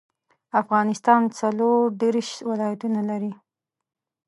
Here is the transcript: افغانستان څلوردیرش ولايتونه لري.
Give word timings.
افغانستان 0.61 1.21
څلوردیرش 1.39 2.29
ولايتونه 2.49 3.01
لري. 3.09 3.31